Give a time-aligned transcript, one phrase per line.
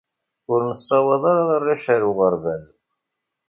[0.51, 2.65] Ur nessawaḍ ara arrac ar uɣerbaz.